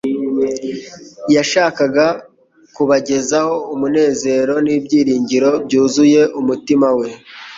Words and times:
yashakaga 1.35 2.05
kubagezaho 2.75 3.53
umunezero 3.73 4.53
n'ibyiringiro 4.65 5.49
byuzuye 5.65 6.21
umutima 6.39 6.87
we. 6.97 7.09